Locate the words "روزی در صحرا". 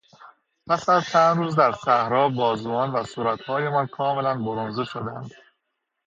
1.37-2.29